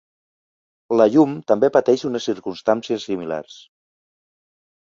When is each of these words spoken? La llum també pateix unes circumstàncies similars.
La 1.01 1.05
llum 1.15 1.35
també 1.51 1.69
pateix 1.75 2.05
unes 2.11 2.27
circumstàncies 2.31 3.07
similars. 3.13 3.61